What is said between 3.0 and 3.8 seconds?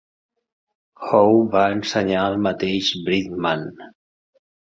Bridgman.